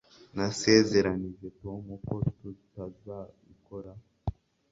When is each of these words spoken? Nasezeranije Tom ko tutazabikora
Nasezeranije 0.35 1.47
Tom 1.61 1.81
ko 2.05 2.15
tutazabikora 2.39 3.91